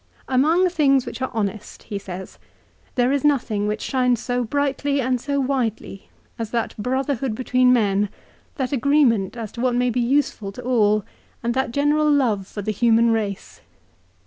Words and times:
"Among 0.27 0.67
things 0.67 1.05
which 1.05 1.21
are 1.21 1.29
honest," 1.31 1.83
he 1.83 1.99
says, 1.99 2.39
"there 2.95 3.11
is 3.11 3.23
nothing 3.23 3.67
which 3.67 3.83
shines 3.83 4.19
so 4.19 4.43
brightly 4.43 4.99
and 4.99 5.21
so 5.21 5.39
widely 5.39 6.09
as 6.39 6.49
that 6.49 6.73
brotherhood 6.75 7.35
between 7.35 7.71
men, 7.71 8.09
that 8.55 8.71
agreement 8.71 9.37
as 9.37 9.51
to 9.51 9.61
what 9.61 9.75
may 9.75 9.91
be 9.91 10.01
useful 10.01 10.51
to 10.53 10.63
all, 10.63 11.05
and 11.43 11.53
that 11.53 11.69
general 11.69 12.11
love 12.11 12.47
for 12.47 12.63
the 12.63 12.71
human 12.71 13.11
race. 13.11 13.61